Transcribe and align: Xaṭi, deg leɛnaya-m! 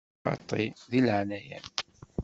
Xaṭi, 0.23 0.63
deg 0.91 1.01
leɛnaya-m! 1.05 1.65